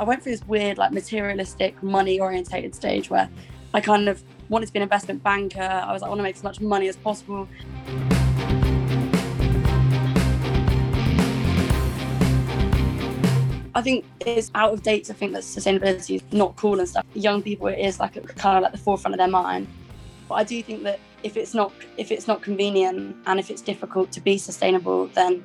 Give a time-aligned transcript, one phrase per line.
[0.00, 3.28] I went through this weird, like materialistic, money orientated stage where
[3.74, 5.60] I kind of wanted to be an investment banker.
[5.60, 7.46] I was like, I want to make as much money as possible.
[13.74, 17.04] I think it's out of date to think that sustainability is not cool and stuff.
[17.12, 19.68] Young people, it is like kind of like the forefront of their mind.
[20.30, 23.60] But I do think that if it's not if it's not convenient and if it's
[23.60, 25.44] difficult to be sustainable, then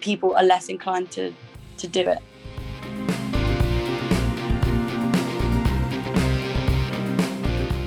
[0.00, 1.32] people are less inclined to
[1.76, 2.18] to do it.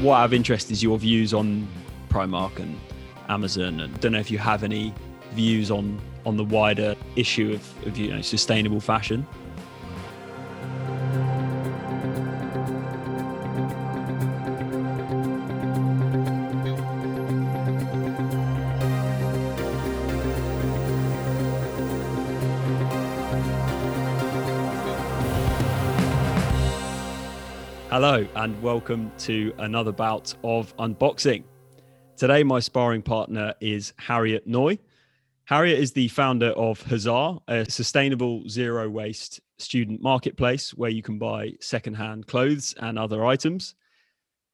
[0.01, 1.67] What out of interest is your views on
[2.07, 2.79] Primark and
[3.27, 4.93] Amazon, and I don't know if you have any
[5.33, 9.27] views on on the wider issue of, of you know sustainable fashion.
[28.11, 31.43] Hello, and welcome to another bout of unboxing.
[32.17, 34.79] Today, my sparring partner is Harriet Noy.
[35.45, 41.19] Harriet is the founder of Huzzah, a sustainable zero waste student marketplace where you can
[41.19, 43.75] buy secondhand clothes and other items.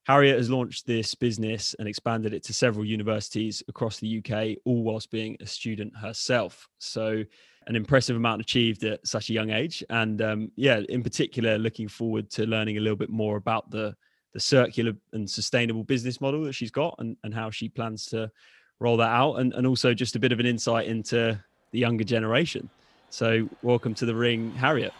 [0.05, 4.83] Harriet has launched this business and expanded it to several universities across the UK, all
[4.83, 6.67] whilst being a student herself.
[6.79, 7.23] So,
[7.67, 9.83] an impressive amount achieved at such a young age.
[9.89, 13.95] And um, yeah, in particular, looking forward to learning a little bit more about the,
[14.33, 18.31] the circular and sustainable business model that she's got and, and how she plans to
[18.79, 21.39] roll that out and, and also just a bit of an insight into
[21.71, 22.69] the younger generation.
[23.09, 24.93] So, welcome to the ring, Harriet.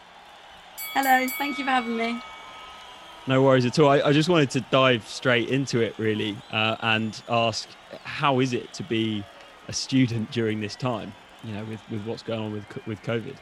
[0.94, 2.20] Hello, thank you for having me.
[3.26, 3.90] No worries at all.
[3.90, 7.68] I, I just wanted to dive straight into it, really, uh, and ask
[8.04, 9.24] how is it to be
[9.68, 11.12] a student during this time,
[11.46, 13.36] you know, with, with what's going on with, with COVID?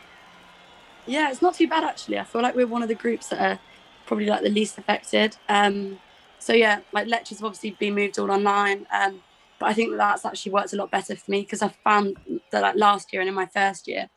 [1.07, 2.19] Yeah, it's not too bad actually.
[2.19, 3.59] I feel like we're one of the groups that are
[4.07, 5.37] probably like the least affected.
[5.49, 5.99] Um,
[6.39, 8.87] so, yeah, like lectures have obviously been moved all online.
[8.93, 9.23] Um,
[9.59, 12.17] but I think that's actually worked a lot better for me because I found
[12.51, 14.09] that like last year and in my first year,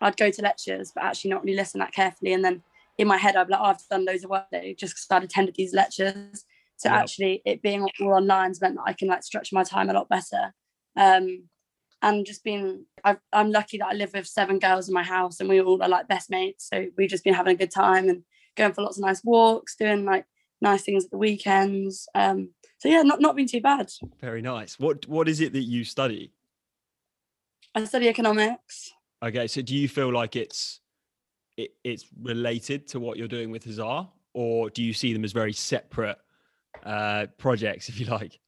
[0.00, 2.62] I'd go to lectures but actually not really listen that carefully, and then
[2.98, 5.06] in my head I'd be like, oh, I've done loads of work today just because
[5.10, 6.44] I'd attended these lectures.
[6.76, 7.00] So yep.
[7.00, 9.94] actually, it being all online has meant that I can like stretch my time a
[9.94, 10.52] lot better.
[10.96, 11.48] Um,
[12.04, 15.40] and just being, i am lucky that I live with seven girls in my house,
[15.40, 16.68] and we all are like best mates.
[16.70, 18.22] So we've just been having a good time and
[18.56, 20.26] going for lots of nice walks, doing like
[20.60, 22.06] nice things at the weekends.
[22.14, 23.90] Um, so yeah, not not been too bad.
[24.20, 24.78] Very nice.
[24.78, 26.30] What what is it that you study?
[27.74, 28.92] I study economics.
[29.22, 30.80] Okay, so do you feel like it's
[31.56, 35.32] it, it's related to what you're doing with Huzzah, or do you see them as
[35.32, 36.18] very separate
[36.84, 38.38] uh, projects, if you like?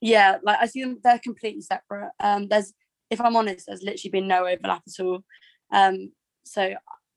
[0.00, 2.10] Yeah, like I see them; they're completely separate.
[2.18, 2.72] Um, there's,
[3.10, 5.24] if I'm honest, there's literally been no overlap at all.
[5.72, 6.12] Um,
[6.44, 6.74] so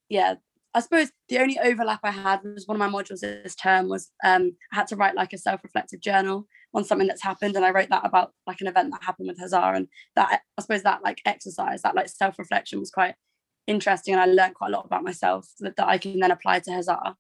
[0.09, 0.35] yeah,
[0.73, 4.09] I suppose the only overlap I had was one of my modules this term was
[4.23, 7.71] um, I had to write like a self-reflective journal on something that's happened, and I
[7.71, 11.03] wrote that about like an event that happened with Huzzah, and that I suppose that
[11.03, 13.15] like exercise, that like self-reflection was quite
[13.67, 16.59] interesting, and I learned quite a lot about myself that, that I can then apply
[16.59, 17.15] to Huzzah.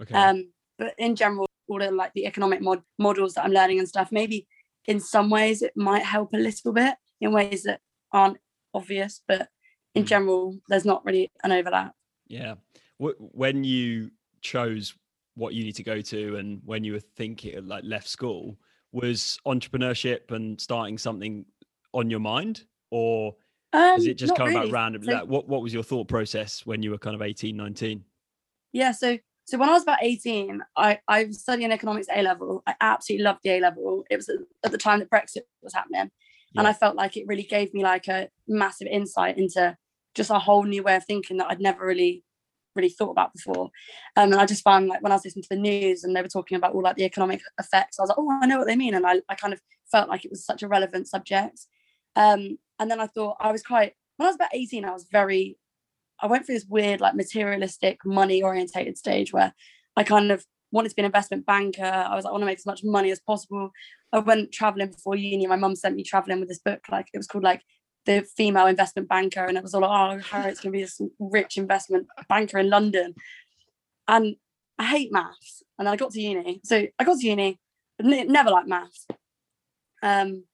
[0.00, 0.14] Okay.
[0.14, 3.88] Um, but in general, all of like the economic mod- models that I'm learning and
[3.88, 4.46] stuff, maybe
[4.86, 7.80] in some ways it might help a little bit in ways that
[8.12, 8.38] aren't
[8.74, 9.48] obvious, but
[9.94, 10.06] in hmm.
[10.06, 11.94] general, there's not really an overlap.
[12.26, 12.54] Yeah.
[12.98, 14.94] When you chose
[15.34, 18.58] what you need to go to and when you were thinking like left school
[18.92, 21.44] was entrepreneurship and starting something
[21.94, 22.64] on your mind?
[22.90, 23.34] Or
[23.72, 24.68] um, is it just kind really.
[24.68, 27.22] about random so, like, what what was your thought process when you were kind of
[27.22, 28.04] 18 19
[28.72, 32.62] yeah so so when i was about 18 i i was studying economics a level.
[32.66, 34.04] I absolutely loved the a level.
[34.10, 34.28] It was
[34.64, 36.10] at the time that brexit was happening
[36.54, 36.60] yeah.
[36.60, 39.76] and i felt like it really gave me like a massive insight into
[40.14, 42.24] just a whole new way of thinking that i'd never really
[42.74, 43.70] really thought about before.
[44.16, 46.22] Um, and I just found like when I was listening to the news and they
[46.22, 48.66] were talking about all like the economic effects, I was like, oh, I know what
[48.66, 48.94] they mean.
[48.94, 51.60] And I, I kind of felt like it was such a relevant subject.
[52.16, 55.06] Um, and then I thought I was quite, when I was about 18, I was
[55.10, 55.58] very,
[56.20, 59.52] I went through this weird, like materialistic, money orientated stage where
[59.96, 61.84] I kind of wanted to be an investment banker.
[61.84, 63.70] I was like, I want to make as much money as possible.
[64.12, 65.46] I went traveling before uni.
[65.46, 67.62] My mum sent me traveling with this book, like it was called like
[68.04, 71.56] the female investment banker, and it was all like, oh, Harriet's gonna be this rich
[71.56, 73.14] investment banker in London.
[74.08, 74.36] And
[74.78, 75.62] I hate maths.
[75.78, 76.60] And then I got to uni.
[76.64, 77.60] So I got to uni,
[77.98, 79.06] but never liked maths.
[80.02, 80.44] Um,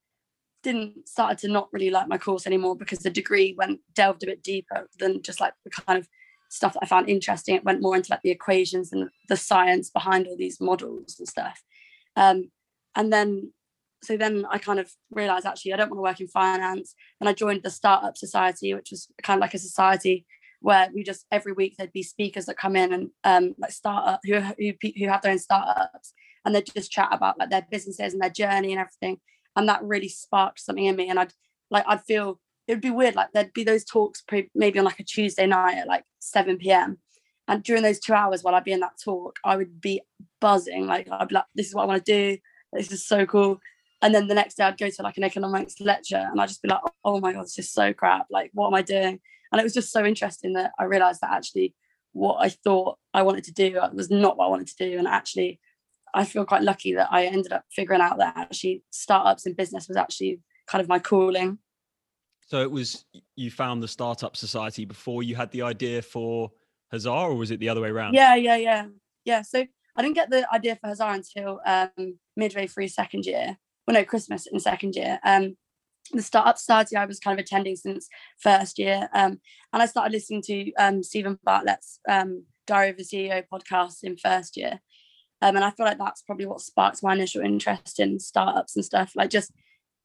[0.63, 4.27] didn't started to not really like my course anymore because the degree went delved a
[4.27, 6.09] bit deeper than just like the kind of
[6.49, 7.55] stuff that I found interesting.
[7.55, 11.29] It went more into like the equations and the science behind all these models and
[11.29, 11.63] stuff.
[12.17, 12.51] Um,
[12.95, 13.53] and then
[14.03, 16.95] so then I kind of realized actually I don't want to work in finance.
[17.21, 20.25] And I joined the Startup Society, which was kind of like a society
[20.61, 24.21] where we just every week there'd be speakers that come in and um like startup
[24.25, 26.13] who who who have their own startups
[26.45, 29.19] and they'd just chat about like their businesses and their journey and everything
[29.55, 31.33] and that really sparked something in me and I'd
[31.71, 34.85] like I'd feel it would be weird like there'd be those talks pre- maybe on
[34.85, 36.99] like a Tuesday night at like 7 p.m.
[37.49, 40.03] and during those two hours while I'd be in that talk I would be
[40.41, 42.39] buzzing like I'd be like this is what I want to do
[42.73, 43.59] this is so cool
[44.01, 46.63] and then the next day I'd go to like an economics lecture and I'd just
[46.63, 49.19] be like oh my god this is so crap like what am I doing
[49.51, 51.75] and it was just so interesting that I realized that actually
[52.13, 54.99] what I thought I wanted to do uh, was not what I wanted to do.
[54.99, 55.61] And actually,
[56.15, 59.89] I feel quite lucky that I ended up figuring out that actually startups and business
[59.89, 61.59] was actually kind of my calling.
[62.49, 63.05] So it was
[63.37, 66.51] you found the startup society before you had the idea for
[66.91, 68.15] Huzzah, or was it the other way around?
[68.15, 68.87] Yeah, yeah, yeah,
[69.25, 69.43] yeah.
[69.43, 69.67] So
[69.97, 73.59] I didn't get the idea for Huzzah until um, midway through second year.
[73.87, 75.19] Well, no, Christmas in second year.
[75.25, 75.57] Um,
[76.13, 78.09] the startup society I was kind of attending since
[78.39, 79.11] first year.
[79.13, 79.41] Um,
[79.73, 84.17] and I started listening to um, Steven Bartlett's um, Diary of a CEO podcast in
[84.17, 84.81] first year.
[85.43, 88.85] Um, and I feel like that's probably what sparked my initial interest in startups and
[88.85, 89.13] stuff.
[89.15, 89.53] Like just,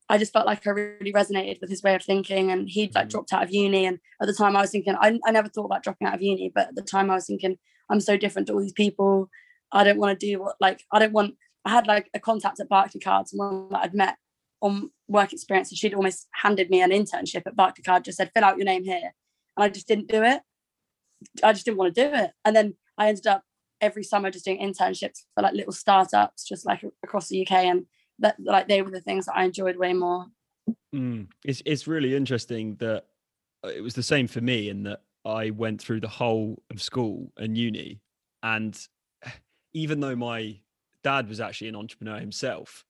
[0.09, 2.51] I just felt like I really resonated with his way of thinking.
[2.51, 3.09] And he'd like mm-hmm.
[3.09, 3.85] dropped out of uni.
[3.85, 6.21] And at the time I was thinking, I, I never thought about dropping out of
[6.21, 7.57] uni, but at the time I was thinking,
[7.89, 9.29] I'm so different to all these people.
[9.71, 11.35] I don't want to do what, like, I don't want,
[11.65, 14.17] I had like a contact at Barclaycards and one that I'd met
[14.61, 18.45] on work experience and she'd almost handed me an internship at Barclaycard, just said, fill
[18.45, 19.13] out your name here.
[19.57, 20.41] And I just didn't do it.
[21.43, 22.31] I just didn't want to do it.
[22.45, 23.43] And then I ended up
[23.81, 27.51] every summer just doing internships for like little startups, just like across the UK.
[27.65, 27.85] And
[28.19, 30.25] that like they were the things that I enjoyed way more.
[30.93, 31.27] Mm.
[31.43, 33.05] It's it's really interesting that
[33.65, 36.81] uh, it was the same for me in that I went through the whole of
[36.81, 38.01] school and uni.
[38.41, 38.77] And
[39.73, 40.59] even though my
[41.03, 42.85] dad was actually an entrepreneur himself,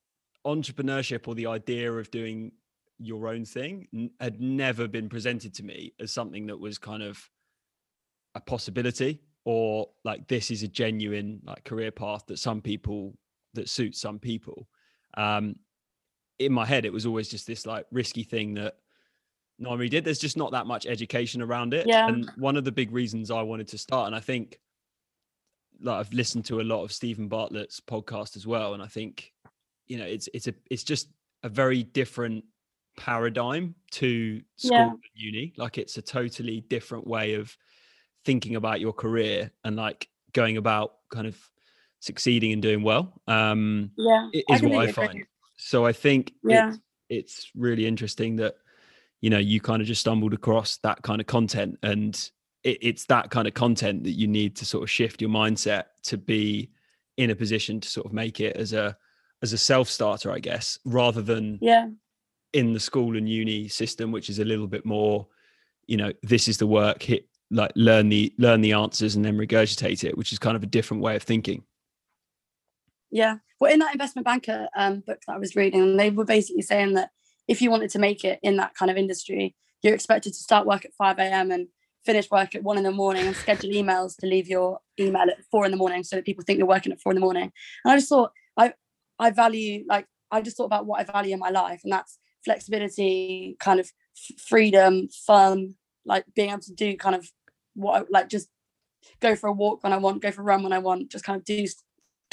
[0.45, 2.51] entrepreneurship or the idea of doing
[2.99, 7.29] your own thing had never been presented to me as something that was kind of
[8.35, 13.13] a possibility or like this is a genuine like career path that some people
[13.53, 14.67] that suits some people
[15.15, 15.55] um
[16.39, 18.77] in my head it was always just this like risky thing that
[19.59, 22.07] no one really did there's just not that much education around it yeah.
[22.07, 24.59] and one of the big reasons i wanted to start and i think
[25.81, 29.31] like i've listened to a lot of Steven Bartlett's podcast as well and i think
[29.87, 31.09] you know it's it's a it's just
[31.43, 32.43] a very different
[32.97, 34.89] paradigm to school yeah.
[34.89, 37.55] and uni like it's a totally different way of
[38.23, 41.37] thinking about your career and like going about kind of
[42.03, 45.25] succeeding and doing well um yeah is I what i find agree.
[45.57, 46.79] so i think yeah it's,
[47.09, 48.55] it's really interesting that
[49.21, 52.29] you know you kind of just stumbled across that kind of content and
[52.63, 55.85] it, it's that kind of content that you need to sort of shift your mindset
[56.03, 56.69] to be
[57.17, 58.97] in a position to sort of make it as a
[59.41, 61.89] as a self starter, I guess, rather than yeah
[62.53, 65.27] in the school and uni system, which is a little bit more,
[65.87, 69.37] you know, this is the work, hit like learn the learn the answers and then
[69.37, 71.63] regurgitate it, which is kind of a different way of thinking.
[73.13, 73.35] Yeah.
[73.59, 76.95] Well, in that investment banker um, book that I was reading, they were basically saying
[76.95, 77.11] that
[77.47, 80.65] if you wanted to make it in that kind of industry, you're expected to start
[80.65, 81.51] work at 5 a.m.
[81.51, 81.67] and
[82.03, 85.45] finish work at one in the morning and schedule emails to leave your email at
[85.51, 87.51] four in the morning so that people think you're working at four in the morning.
[87.85, 88.73] And I just thought, I
[89.19, 92.17] I value like I just thought about what I value in my life, and that's
[92.43, 93.91] flexibility, kind of
[94.39, 97.29] freedom, fun, like being able to do kind of
[97.75, 98.49] what I like just
[99.21, 101.25] go for a walk when I want, go for a run when I want, just
[101.25, 101.67] kind of do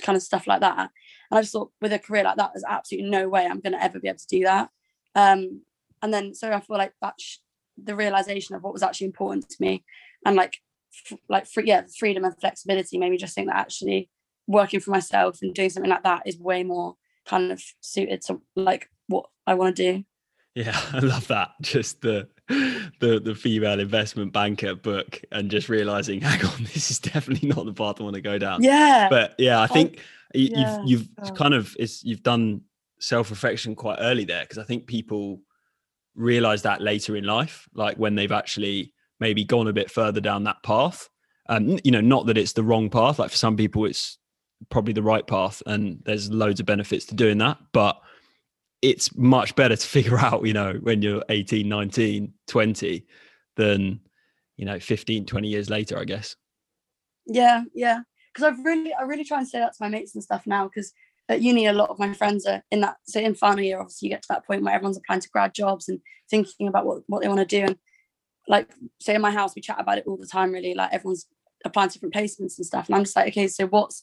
[0.01, 0.79] kind of stuff like that.
[0.79, 3.73] And I just thought with a career like that, there's absolutely no way I'm going
[3.73, 4.71] to ever be able to do that.
[5.15, 5.63] Um,
[6.03, 7.41] and then so I feel like that's
[7.83, 9.85] the realization of what was actually important to me,
[10.25, 10.59] and like
[11.11, 14.09] f- like free, yeah, freedom and flexibility made me just think that actually
[14.47, 18.41] working for myself and doing something like that is way more kind of suited to
[18.57, 20.05] like what I want to do.
[20.55, 21.51] Yeah, I love that.
[21.61, 26.99] Just the the the female investment banker book and just realizing, hang on, this is
[26.99, 28.63] definitely not the path I want to go down.
[28.63, 29.09] Yeah.
[29.11, 29.99] But yeah, I think
[30.35, 30.83] I, yeah.
[30.85, 32.63] you've you've kind of it's you've done
[33.01, 35.41] self-reflection quite early there because I think people
[36.15, 40.45] realize that later in life, like when they've actually maybe gone a bit further down
[40.45, 41.09] that path.
[41.49, 43.19] Um, you know, not that it's the wrong path.
[43.19, 44.19] Like for some people, it's
[44.69, 48.01] probably the right path and there's loads of benefits to doing that but
[48.83, 53.07] it's much better to figure out you know when you're 18 19 20
[53.57, 54.01] than
[54.57, 56.37] you know 15 20 years later i guess.
[57.27, 58.01] Yeah yeah.
[58.33, 60.65] Because i've really i really try and say that to my mates and stuff now
[60.65, 60.93] because
[61.29, 64.09] at uni a lot of my friends are in that so in final year obviously
[64.09, 67.03] you get to that point where everyone's applying to grad jobs and thinking about what,
[67.07, 67.77] what they want to do and
[68.49, 68.69] like
[69.01, 71.27] say in my house we chat about it all the time really like everyone's
[71.65, 74.03] applying to different placements and stuff and i'm just like okay so what's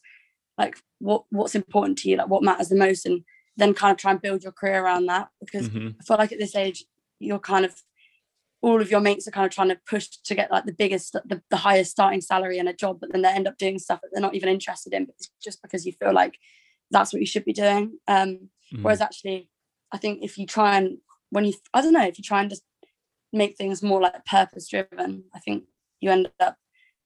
[0.58, 2.18] like what what's important to you?
[2.18, 3.06] Like what matters the most?
[3.06, 3.24] And
[3.58, 5.90] then kind of try and build your career around that because mm-hmm.
[6.00, 6.86] i feel like at this age
[7.20, 7.76] you're kind of
[8.62, 11.14] all of your mates are kind of trying to push to get like the biggest
[11.14, 14.00] the, the highest starting salary and a job but then they end up doing stuff
[14.02, 16.38] that they're not even interested in but it's just because you feel like
[16.92, 18.82] that's what you should be doing um mm-hmm.
[18.82, 19.50] whereas actually
[19.92, 20.98] i think if you try and
[21.30, 22.64] when you i don't know if you try and just
[23.34, 25.66] make things more like purpose driven i think
[26.00, 26.58] you end up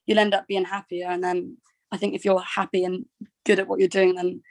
[0.05, 1.57] you'll end up being happier and then
[1.91, 3.05] i think if you're happy and
[3.45, 4.41] good at what you're doing then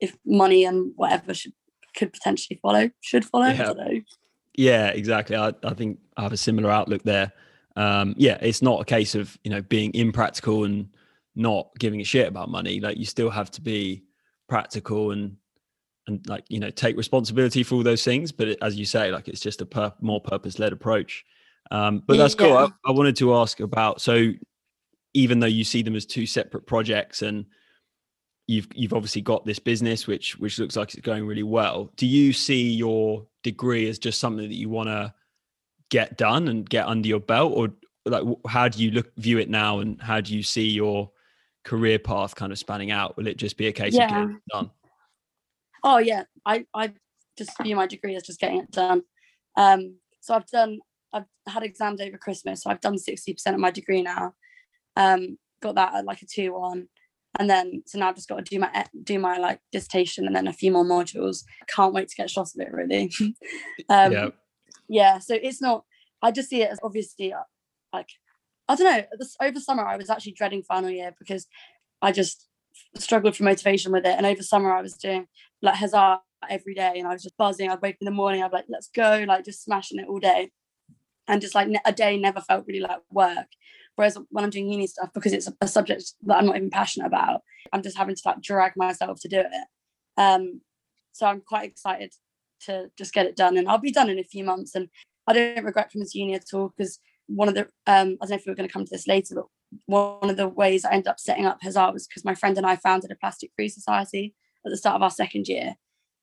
[0.00, 1.52] if money and whatever should
[1.96, 3.72] could potentially follow should follow yeah,
[4.54, 5.36] yeah exactly.
[5.36, 7.32] I, I think i have a similar outlook there.
[7.76, 10.88] Um yeah it's not a case of you know being impractical and
[11.34, 12.80] not giving a shit about money.
[12.80, 14.04] Like you still have to be
[14.48, 15.36] practical and
[16.06, 18.32] and like you know take responsibility for all those things.
[18.32, 21.24] But it, as you say like it's just a per- more purpose-led approach.
[21.70, 22.56] Um but that's cool.
[22.56, 24.32] I, I wanted to ask about so
[25.14, 27.46] even though you see them as two separate projects and
[28.48, 31.92] you've you've obviously got this business which which looks like it's going really well.
[31.96, 35.14] Do you see your degree as just something that you want to
[35.90, 37.52] get done and get under your belt?
[37.54, 37.68] Or
[38.06, 41.10] like how do you look view it now and how do you see your
[41.62, 43.16] career path kind of spanning out?
[43.18, 44.04] Will it just be a case yeah.
[44.04, 44.70] of getting it done?
[45.84, 46.24] Oh yeah.
[46.44, 46.92] I i
[47.36, 49.02] just view my degree as just getting it done.
[49.56, 50.78] Um so i've done
[51.12, 54.32] i've had exams over christmas so i've done 60% of my degree now.
[54.96, 56.86] Um got that at like a 2-1
[57.38, 60.34] and then so now I've just got to do my do my like dissertation and
[60.34, 61.44] then a few more modules.
[61.68, 63.12] Can't wait to get shot of it really.
[63.88, 64.28] um, yeah.
[64.88, 65.84] yeah, so it's not.
[66.20, 67.42] I just see it as obviously uh,
[67.92, 68.08] like
[68.68, 69.04] I don't know.
[69.18, 71.46] This, over summer I was actually dreading final year because
[72.02, 72.48] I just
[72.96, 74.16] struggled for motivation with it.
[74.16, 75.26] And over summer I was doing
[75.62, 77.70] like Huzzah every day and I was just buzzing.
[77.70, 78.42] I'd wake up in the morning.
[78.42, 80.50] I'd be like, let's go, like just smashing it all day.
[81.26, 83.48] And just like a day never felt really like work.
[83.98, 87.08] Whereas when I'm doing uni stuff, because it's a subject that I'm not even passionate
[87.08, 87.40] about,
[87.72, 89.66] I'm just having to like drag myself to do it.
[90.16, 90.60] Um,
[91.10, 92.14] so I'm quite excited
[92.66, 94.76] to just get it done, and I'll be done in a few months.
[94.76, 94.88] And
[95.26, 98.36] I don't regret to uni at all because one of the um, I don't know
[98.36, 99.46] if we are going to come to this later, but
[99.86, 102.68] one of the ways I ended up setting up Huzzah was because my friend and
[102.68, 104.32] I founded a plastic free society
[104.64, 105.74] at the start of our second year,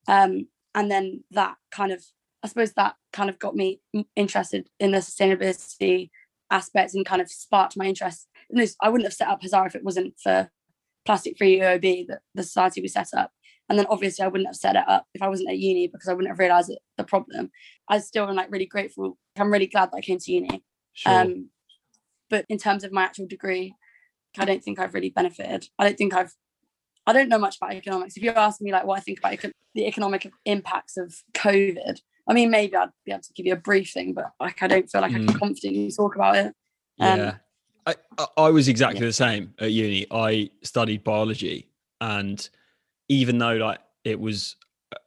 [0.08, 2.02] um, and then that kind of
[2.42, 3.82] I suppose that kind of got me
[4.16, 6.08] interested in the sustainability
[6.50, 8.28] aspects and kind of sparked my interest.
[8.50, 10.50] And this, I wouldn't have set up Huzzah if it wasn't for
[11.04, 13.30] Plastic Free UOB, the, the society we set up.
[13.68, 16.08] And then obviously I wouldn't have set it up if I wasn't at uni because
[16.08, 17.50] I wouldn't have realised the problem.
[17.88, 19.18] I still am like really grateful.
[19.36, 20.62] I'm really glad that I came to uni.
[20.92, 21.12] Sure.
[21.12, 21.50] Um,
[22.30, 23.74] but in terms of my actual degree,
[24.38, 25.68] I don't think I've really benefited.
[25.78, 26.34] I don't think I've
[27.06, 28.16] I don't know much about economics.
[28.16, 29.38] If you ask me like what I think about
[29.74, 33.56] the economic impacts of COVID, I mean, maybe I'd be able to give you a
[33.56, 35.14] briefing, but like I don't feel like mm.
[35.14, 35.38] I can mm.
[35.38, 36.46] confidently talk about it.
[36.98, 37.34] Um, yeah,
[37.86, 37.94] I
[38.36, 39.06] I was exactly yeah.
[39.06, 40.06] the same at uni.
[40.10, 41.68] I studied biology,
[42.00, 42.48] and
[43.08, 44.56] even though like it was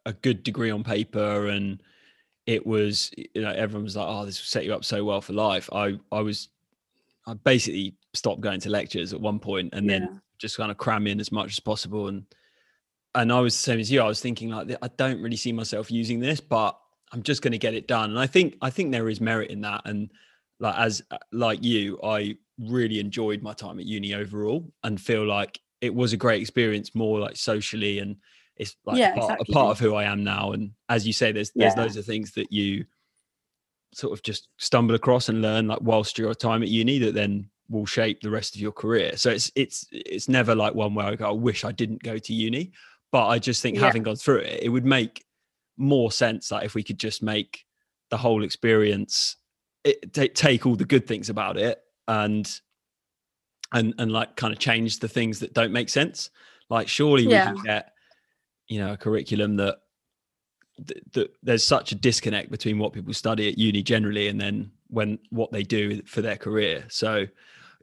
[0.05, 1.81] a good degree on paper and
[2.45, 5.21] it was you know everyone was like oh this will set you up so well
[5.21, 6.49] for life i i was
[7.27, 9.99] i basically stopped going to lectures at one point and yeah.
[9.99, 12.25] then just kind of cram in as much as possible and
[13.15, 15.51] and i was the same as you i was thinking like i don't really see
[15.51, 16.77] myself using this but
[17.11, 18.11] I'm just going to get it done.
[18.11, 19.81] And I think I think there is merit in that.
[19.85, 20.09] And
[20.59, 25.25] like as uh, like you, I really enjoyed my time at uni overall, and feel
[25.25, 28.17] like it was a great experience, more like socially, and
[28.57, 29.45] it's like yeah, a, part, exactly.
[29.49, 30.51] a, part, of who I am now.
[30.51, 31.81] And as you say, there's there's yeah.
[31.81, 32.85] loads of things that you
[33.93, 37.49] sort of just stumble across and learn like whilst your time at uni that then
[37.69, 39.15] will shape the rest of your career.
[39.15, 42.17] So it's it's it's never like one where I go, I wish I didn't go
[42.17, 42.71] to uni.
[43.11, 43.85] But I just think yeah.
[43.85, 45.25] having gone through it, it would make
[45.79, 47.65] more sense that if we could just make
[48.09, 49.37] the whole experience
[49.83, 52.59] it, t- take all the good things about it and
[53.71, 56.29] and and like kind of change the things that don't make sense.
[56.69, 57.51] Like surely yeah.
[57.51, 57.93] we can get
[58.67, 59.77] you know a curriculum that
[61.13, 65.19] that there's such a disconnect between what people study at uni generally and then when
[65.29, 66.85] what they do for their career.
[66.89, 67.25] So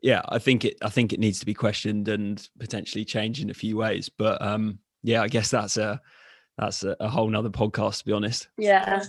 [0.03, 3.51] yeah i think it i think it needs to be questioned and potentially changed in
[3.51, 4.09] a few ways.
[4.09, 6.01] But um yeah i guess that's a
[6.59, 8.49] that's a, a whole nother podcast to be honest.
[8.59, 9.05] Yeah.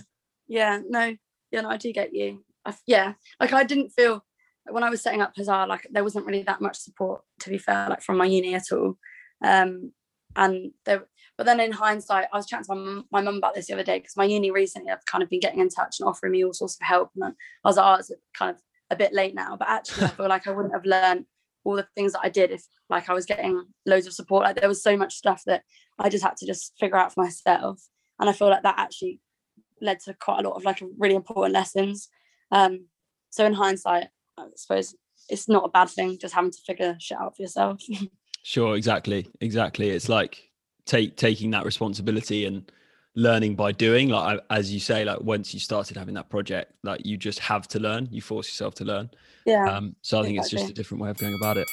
[0.46, 1.16] Yeah no
[1.50, 2.44] yeah no i do get you.
[2.64, 4.24] I, yeah like i didn't feel
[4.70, 7.58] when i was setting up Huzzah like there wasn't really that much support to be
[7.58, 8.98] fair like from my uni at all.
[9.42, 9.92] Um
[10.36, 11.06] and there
[11.38, 13.72] but then in hindsight i was chatting to my mum, my mum about this the
[13.72, 16.32] other day because my uni recently have kind of been getting in touch and offering
[16.32, 19.14] me all sorts of help and i was like oh it's kind of a bit
[19.14, 21.24] late now but actually i feel like i wouldn't have learned
[21.68, 24.44] all the things that I did if like I was getting loads of support.
[24.44, 25.64] Like there was so much stuff that
[25.98, 27.82] I just had to just figure out for myself.
[28.18, 29.20] And I feel like that actually
[29.82, 32.08] led to quite a lot of like really important lessons.
[32.50, 32.86] Um,
[33.28, 34.06] so in hindsight,
[34.38, 34.96] I suppose
[35.28, 37.82] it's not a bad thing just having to figure shit out for yourself.
[38.42, 39.28] sure, exactly.
[39.42, 39.90] Exactly.
[39.90, 40.50] It's like
[40.86, 42.72] take taking that responsibility and
[43.14, 44.08] learning by doing.
[44.08, 47.68] Like as you say, like once you started having that project, like you just have
[47.68, 48.08] to learn.
[48.10, 49.10] You force yourself to learn.
[49.44, 49.68] Yeah.
[49.68, 50.56] Um, so I think exactly.
[50.56, 51.68] it's just a different way of going about it.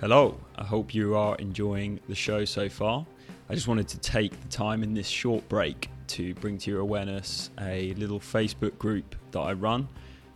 [0.00, 3.04] Hello, I hope you are enjoying the show so far.
[3.48, 6.80] I just wanted to take the time in this short break to bring to your
[6.80, 9.88] awareness a little Facebook group that I run,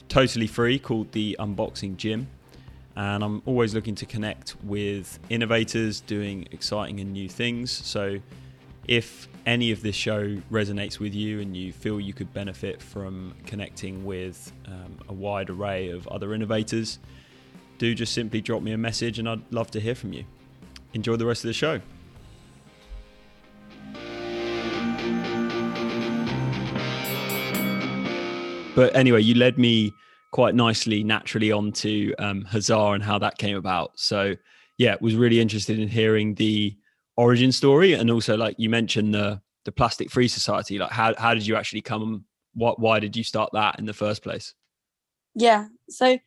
[0.09, 2.29] totally free, called the Unboxing Gym.
[2.97, 7.71] And I'm always looking to connect with innovators doing exciting and new things.
[7.71, 8.19] So
[8.87, 13.35] if any of this show resonates with you and you feel you could benefit from
[13.47, 16.99] connecting with um, a wide array of other innovators,
[17.79, 20.25] do just simply drop me a message and I'd love to hear from you.
[20.93, 21.81] Enjoy the rest of the show.
[28.75, 29.95] But anyway, you led me
[30.31, 33.99] quite nicely, naturally onto um, Huzzah and how that came about.
[33.99, 34.35] So,
[34.79, 36.77] yeah, was really interested in hearing the
[37.17, 40.79] origin story and also, like you mentioned, the the Plastic Free Society.
[40.79, 42.25] Like, how how did you actually come?
[42.55, 44.55] What why did you start that in the first place?
[45.35, 46.19] Yeah, so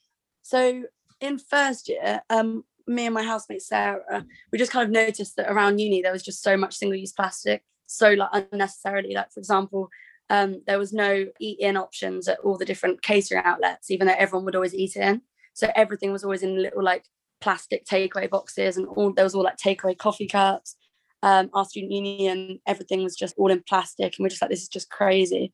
[0.42, 0.84] so
[1.20, 5.52] in first year, um, me and my housemate Sarah, we just kind of noticed that
[5.52, 9.14] around uni there was just so much single-use plastic, so like unnecessarily.
[9.14, 9.90] Like for example,
[10.34, 14.46] um, there was no eat-in options at all the different catering outlets, even though everyone
[14.46, 15.22] would always eat in.
[15.54, 17.06] So everything was always in little like
[17.40, 20.76] plastic takeaway boxes, and all there was all like takeaway coffee cups.
[21.22, 24.64] Um, our student union, everything was just all in plastic, and we're just like, this
[24.64, 25.54] is just crazy.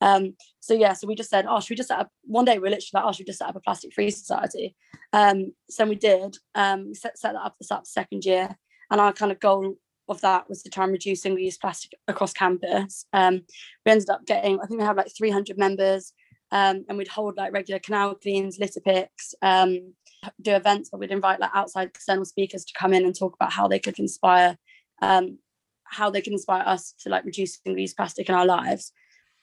[0.00, 2.58] Um, so yeah, so we just said, oh, should we just set up one day?
[2.58, 4.74] We are literally like, oh, should we just set up a plastic free society?
[5.12, 6.36] Um, so we did.
[6.56, 8.56] Um, set, set that up this up second year,
[8.90, 9.76] and our kind of goal
[10.08, 13.06] of that was to try and reduce single-use plastic across campus.
[13.12, 13.42] Um,
[13.84, 16.12] we ended up getting, I think we had like 300 members,
[16.52, 19.94] um, and we'd hold like regular canal cleans, litter picks, um,
[20.40, 23.52] do events where we'd invite like outside external speakers to come in and talk about
[23.52, 24.56] how they could inspire,
[25.02, 25.38] um,
[25.84, 28.92] how they can inspire us to like reduce single-use plastic in our lives.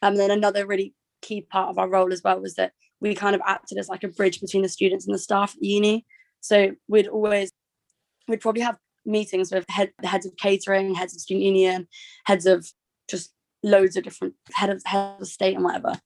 [0.01, 3.15] Um, and then another really key part of our role as well was that we
[3.15, 5.67] kind of acted as like a bridge between the students and the staff at the
[5.67, 6.05] uni.
[6.39, 7.51] So we'd always,
[8.27, 11.87] we'd probably have meetings with head, the heads of catering, heads of student union,
[12.25, 12.67] heads of
[13.09, 15.97] just loads of different head of head of state and whatever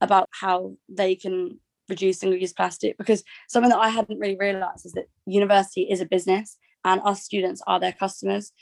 [0.00, 4.92] about how they can reduce single-use plastic because something that I hadn't really realized is
[4.92, 8.52] that university is a business and us students are their customers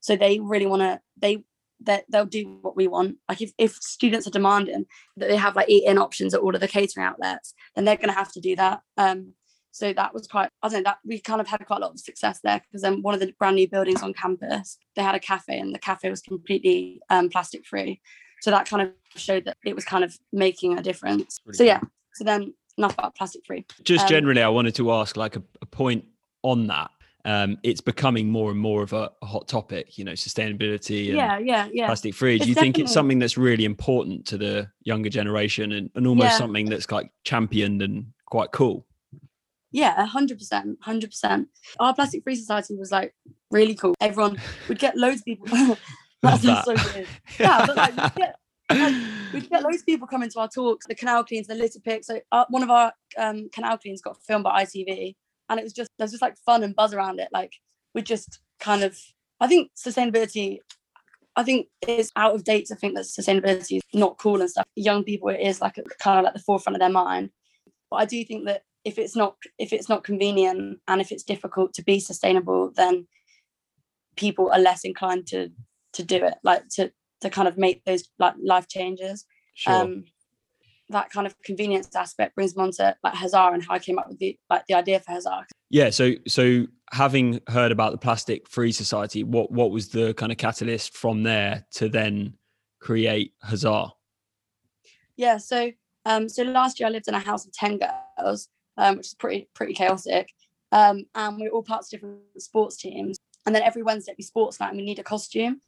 [0.00, 1.44] so they really want to they
[1.84, 3.16] that they'll do what we want.
[3.28, 4.86] Like if, if students are demanding
[5.16, 8.12] that they have like eat-in options at all of the catering outlets, then they're gonna
[8.12, 8.80] have to do that.
[8.96, 9.34] Um,
[9.72, 11.92] so that was quite I don't know that we kind of had quite a lot
[11.92, 15.14] of success there because then one of the brand new buildings on campus, they had
[15.14, 18.00] a cafe and the cafe was completely um, plastic free.
[18.40, 21.40] So that kind of showed that it was kind of making a difference.
[21.44, 21.80] Really so yeah.
[22.14, 23.66] So then enough about plastic free.
[23.82, 26.04] Just um, generally I wanted to ask like a, a point
[26.42, 26.90] on that
[27.24, 31.38] um, it's becoming more and more of a, hot topic, you know, sustainability and yeah,
[31.38, 31.86] yeah, yeah.
[31.86, 32.38] plastic free.
[32.38, 36.32] Do you think it's something that's really important to the younger generation and, and almost
[36.32, 36.38] yeah.
[36.38, 38.84] something that's like championed and quite cool?
[39.72, 41.48] Yeah, hundred percent, hundred percent.
[41.80, 43.14] Our plastic free society was like
[43.50, 43.94] really cool.
[44.00, 45.48] Everyone would get loads of people.
[46.22, 47.08] that sounds so weird.
[47.38, 48.36] Yeah, but like we'd get,
[48.70, 48.94] like,
[49.32, 50.86] we'd get loads of people coming to our talks.
[50.86, 52.04] The canal cleans, the litter pick.
[52.04, 55.14] So uh, one of our um, canal cleans got filmed by ITV,
[55.52, 57.52] and it was just there's just like fun and buzz around it like
[57.94, 58.96] we just kind of
[59.40, 60.58] i think sustainability
[61.36, 64.64] i think it's out of date to think that sustainability is not cool and stuff
[64.76, 67.30] young people it is like a, kind of like the forefront of their mind
[67.90, 71.22] but i do think that if it's not if it's not convenient and if it's
[71.22, 73.06] difficult to be sustainable then
[74.16, 75.50] people are less inclined to
[75.92, 79.74] to do it like to to kind of make those like life changes sure.
[79.74, 80.04] um
[80.92, 83.98] that kind of convenience aspect brings me on to like Huzzah and how I came
[83.98, 85.46] up with the like the idea for Huzzah.
[85.70, 90.30] Yeah, so so having heard about the plastic free society, what what was the kind
[90.30, 92.34] of catalyst from there to then
[92.80, 93.92] create Huzzah?
[95.16, 95.72] Yeah, so
[96.04, 97.78] um so last year I lived in a house of 10
[98.18, 100.28] girls, um, which is pretty pretty chaotic.
[100.70, 103.18] Um, and we are all parts of different sports teams.
[103.44, 105.60] And then every Wednesday we sports night and we need a costume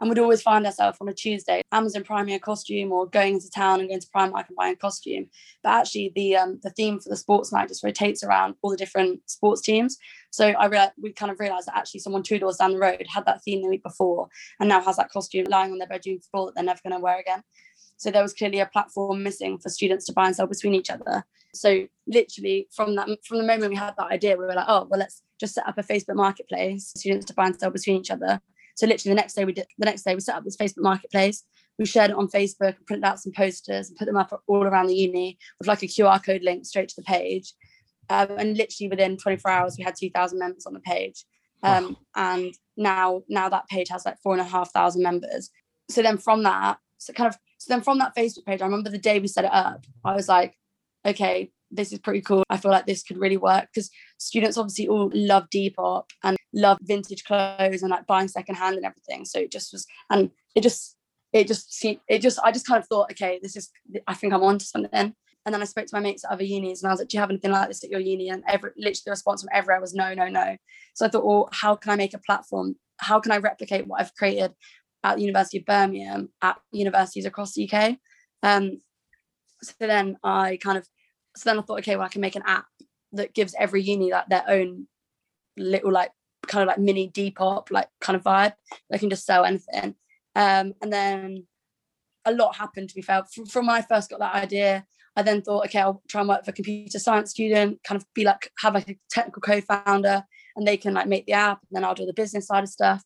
[0.00, 3.50] and we'd always find ourselves on a Tuesday Amazon priming a costume or going into
[3.50, 5.28] town and going to Primark and buying a costume.
[5.62, 8.76] But actually, the um, the theme for the sports night just rotates around all the
[8.76, 9.96] different sports teams.
[10.30, 13.24] So I we kind of realised that actually someone two doors down the road had
[13.26, 14.28] that theme the week before
[14.60, 17.02] and now has that costume lying on their bedroom floor that they're never going to
[17.02, 17.42] wear again.
[17.96, 20.90] So there was clearly a platform missing for students to buy and sell between each
[20.90, 21.24] other.
[21.54, 24.86] So literally from that from the moment we had that idea, we were like, oh
[24.90, 28.10] well, let's just set up a Facebook marketplace, students to buy and sell between each
[28.10, 28.40] other
[28.76, 30.82] so literally the next day we did the next day we set up this Facebook
[30.82, 31.42] marketplace.
[31.78, 34.64] We shared it on Facebook and printed out some posters and put them up all
[34.64, 37.52] around the uni with like a QR code link straight to the page.
[38.08, 41.24] Um, and literally within 24 hours we had 2,000 members on the page.
[41.62, 45.50] Um, and now now that page has like four and a half thousand members.
[45.88, 48.90] So then from that, so kind of so then from that Facebook page, I remember
[48.90, 50.54] the day we set it up, I was like,
[51.06, 52.42] okay, this is pretty cool.
[52.50, 56.78] I feel like this could really work because students obviously all love Depop and love
[56.82, 59.24] vintage clothes and like buying secondhand and everything.
[59.24, 60.96] So it just was, and it just,
[61.32, 63.70] it just seemed, it just, I just kind of thought, okay, this is,
[64.06, 65.14] I think I'm on to something.
[65.44, 67.16] And then I spoke to my mates at other unis and I was like, do
[67.16, 68.28] you have anything like this at your uni?
[68.28, 70.56] And every, literally the response from everywhere was no, no, no.
[70.94, 72.76] So I thought, well, how can I make a platform?
[72.98, 74.52] How can I replicate what I've created
[75.06, 77.98] at the University of Birmingham at universities across the UK?
[78.42, 78.80] Um,
[79.62, 80.86] so then I kind of
[81.36, 82.66] so then I thought, okay, well, I can make an app
[83.12, 84.86] that gives every uni like their own
[85.56, 86.10] little like
[86.46, 88.54] kind of like mini Depop like kind of vibe.
[88.90, 89.94] They can just sell anything.
[90.34, 91.46] Um, and then
[92.24, 93.24] a lot happened to be fair.
[93.32, 96.28] From, from, when I first got that idea, I then thought, okay, I'll try and
[96.28, 100.24] work with a computer science student, kind of be like have like a technical co-founder,
[100.56, 102.68] and they can like make the app, and then I'll do the business side of
[102.68, 103.02] stuff.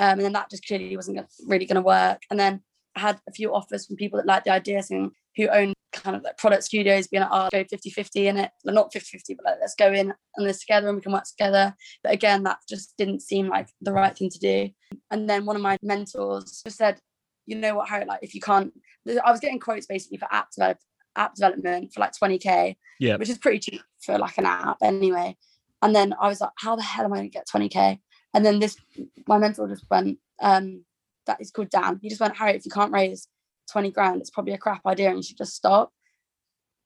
[0.00, 2.22] Um, and then that just clearly wasn't really going to work.
[2.30, 2.62] And then
[2.96, 6.16] I had a few offers from people that liked the idea, saying who own kind
[6.16, 8.50] of like product studios being like, oh, go 50 50 in it.
[8.64, 11.12] Well, not 50 50, but like, let's go in and this together and we can
[11.12, 11.74] work together.
[12.02, 14.70] But again, that just didn't seem like the right thing to do.
[15.10, 16.98] And then one of my mentors just said,
[17.44, 18.72] you know what, Harry, like if you can't,
[19.06, 20.78] I was getting quotes basically for app, develop,
[21.14, 25.36] app development for like 20K, yeah, which is pretty cheap for like an app anyway.
[25.82, 27.98] And then I was like, how the hell am I going to get 20K?
[28.34, 28.76] And then this,
[29.26, 30.84] my mentor just went, um,
[31.26, 31.98] that is called Dan.
[32.00, 33.28] He just went, Harry, if you can't raise
[33.72, 35.92] 20 grand, it's probably a crap idea and you should just stop.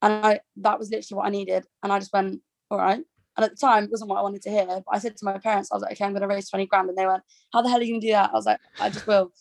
[0.02, 1.64] And I that was literally what I needed.
[1.82, 3.02] And I just went, all right.
[3.36, 4.66] And at the time, it wasn't what I wanted to hear.
[4.66, 6.66] But I said to my parents, I was like, okay, I'm going to raise 20
[6.66, 6.88] grand.
[6.88, 8.30] And they went, how the hell are you going to do that?
[8.30, 9.32] I was like, I just will.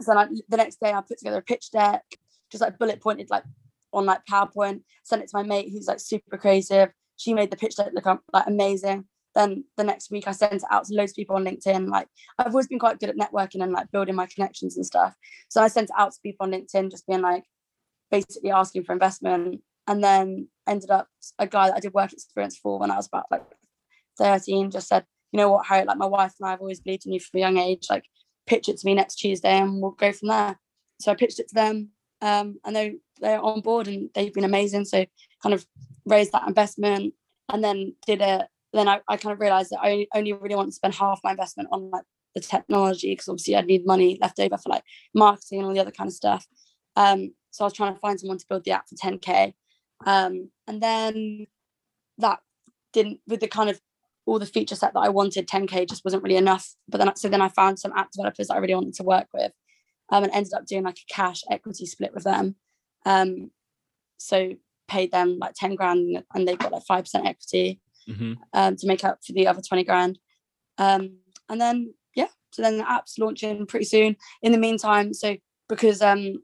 [0.00, 2.04] So I, the next day, I put together a pitch deck,
[2.50, 3.44] just like bullet pointed, like
[3.92, 6.90] on like PowerPoint, sent it to my mate who's like super creative.
[7.16, 9.06] She made the pitch deck look like amazing.
[9.38, 11.88] Then the next week I sent it out to loads of people on LinkedIn.
[11.88, 15.14] Like I've always been quite good at networking and like building my connections and stuff.
[15.48, 17.44] So I sent it out to people on LinkedIn, just being like
[18.10, 19.62] basically asking for investment.
[19.86, 21.06] And then ended up
[21.38, 23.44] a guy that I did work experience for when I was about like
[24.18, 27.06] 13 just said, you know what, Harry, like my wife and I have always believed
[27.06, 27.86] in you from a young age.
[27.88, 28.06] Like
[28.48, 30.58] pitch it to me next Tuesday and we'll go from there.
[31.00, 31.90] So I pitched it to them.
[32.20, 34.84] Um, and they they're on board and they've been amazing.
[34.84, 35.06] So
[35.44, 35.64] kind of
[36.04, 37.14] raised that investment
[37.48, 40.68] and then did it then I, I kind of realized that I only really want
[40.68, 42.04] to spend half my investment on like
[42.34, 45.80] the technology because obviously I'd need money left over for like marketing and all the
[45.80, 46.46] other kind of stuff.
[46.96, 49.54] Um, so I was trying to find someone to build the app for 10k.
[50.06, 51.46] Um, and then
[52.18, 52.40] that
[52.92, 53.80] didn't with the kind of
[54.26, 56.74] all the feature set that I wanted, 10k just wasn't really enough.
[56.88, 59.28] But then so then I found some app developers that I really wanted to work
[59.32, 59.52] with,
[60.10, 62.56] um, and ended up doing like a cash equity split with them.
[63.06, 63.50] Um,
[64.18, 64.54] so
[64.88, 68.32] paid them like 10 grand and they got like 5% equity mm-hmm.
[68.52, 70.18] um, to make up for the other 20 grand.
[70.78, 71.18] Um,
[71.48, 74.16] and then, yeah, so then the app's launching pretty soon.
[74.42, 75.36] In the meantime, so
[75.68, 76.42] because um,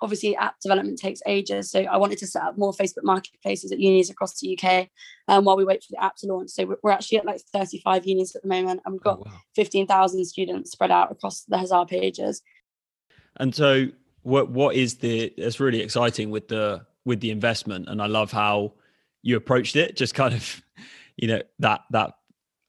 [0.00, 3.78] obviously app development takes ages, so I wanted to set up more Facebook marketplaces at
[3.78, 4.88] unis across the UK
[5.28, 6.50] um, while we wait for the app to launch.
[6.50, 9.40] So we're actually at like 35 unis at the moment, and we've got oh, wow.
[9.54, 12.42] 15,000 students spread out across the Huzzah pages.
[13.38, 13.88] And so,
[14.22, 15.24] what what is the?
[15.36, 18.72] It's really exciting with the with the investment, and I love how
[19.26, 19.96] you approached it.
[19.96, 20.62] Just kind of
[21.16, 22.12] you know that that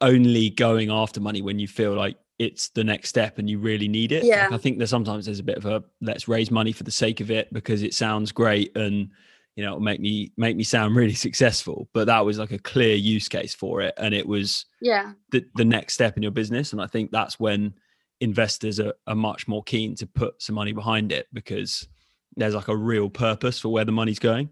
[0.00, 3.88] only going after money when you feel like it's the next step and you really
[3.88, 4.24] need it.
[4.24, 4.44] Yeah.
[4.44, 6.90] Like I think there's sometimes there's a bit of a let's raise money for the
[6.90, 9.10] sake of it because it sounds great and
[9.56, 11.88] you know make me make me sound really successful.
[11.94, 13.94] But that was like a clear use case for it.
[13.96, 16.72] And it was yeah the, the next step in your business.
[16.72, 17.74] And I think that's when
[18.20, 21.86] investors are, are much more keen to put some money behind it because
[22.34, 24.50] there's like a real purpose for where the money's going.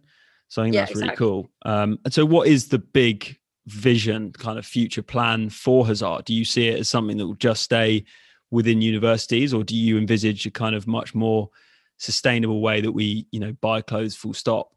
[0.48, 1.08] So I think yeah, that's exactly.
[1.08, 1.50] really cool.
[1.64, 6.22] Um, and so what is the big vision, kind of future plan for Huzzah?
[6.24, 8.04] Do you see it as something that will just stay
[8.50, 11.50] within universities, or do you envisage a kind of much more
[11.98, 14.72] sustainable way that we, you know, buy clothes full stop?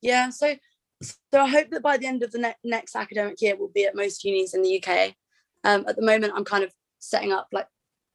[0.00, 0.54] Yeah, so
[1.02, 3.84] so I hope that by the end of the ne- next academic year, we'll be
[3.84, 5.14] at most unis in the UK.
[5.64, 7.66] Um, at the moment, I'm kind of setting up like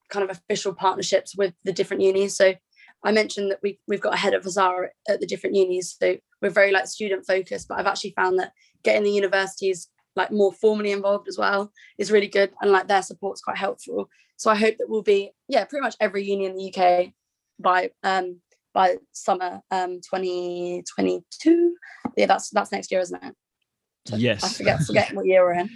[0.10, 2.36] kind of official partnerships with the different unis.
[2.36, 2.54] So
[3.04, 6.18] I mentioned that we we've got a head of Huzzah at the different unis, so
[6.42, 7.68] we're very like student focused.
[7.68, 8.52] But I've actually found that
[8.84, 13.02] getting the universities like more formally involved as well is really good and like their
[13.02, 14.10] support's quite helpful.
[14.38, 17.12] So i hope that we'll be yeah pretty much every uni in the uk
[17.60, 18.40] by um
[18.74, 21.76] by summer um 2022
[22.16, 23.36] yeah that's that's next year isn't it?
[24.08, 24.44] So yes.
[24.44, 25.70] I forget forget what year we're in.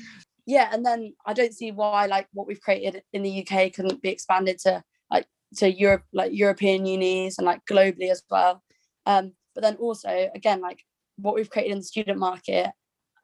[0.45, 4.01] Yeah and then i don't see why like what we've created in the uk couldn't
[4.01, 8.63] be expanded to like to europe like european unis and like globally as well
[9.05, 10.83] um but then also again like
[11.17, 12.71] what we've created in the student market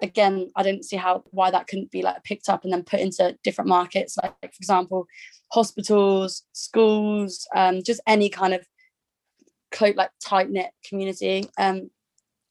[0.01, 2.99] again, I didn't see how why that couldn't be like picked up and then put
[2.99, 5.07] into different markets, like, for example,
[5.51, 8.65] hospitals, schools, um, just any kind of
[9.95, 11.47] like tight knit community.
[11.57, 11.89] Um,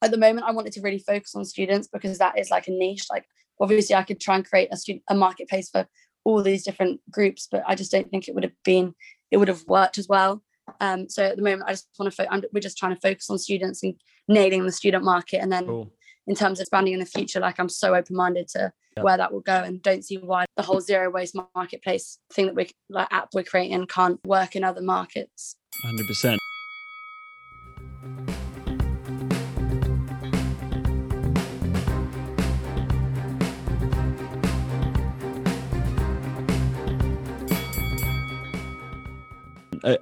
[0.03, 2.73] at the moment, I wanted to really focus on students because that is like a
[2.73, 3.07] niche.
[3.11, 3.25] Like
[3.61, 5.87] obviously, I could try and create a student a marketplace for
[6.25, 8.95] all these different groups, but I just don't think it would have been
[9.31, 10.43] it would have worked as well.
[10.81, 12.25] Um, so at the moment, I just want to.
[12.25, 13.95] Fo- we're just trying to focus on students and
[14.29, 15.93] nailing the student market, and then cool
[16.29, 19.03] in terms of expanding in the future, like I'm so open minded to yeah.
[19.03, 22.55] where that will go and don't see why the whole zero waste marketplace thing that
[22.55, 25.57] we like app we're creating can't work in other markets.
[25.85, 26.38] 100%.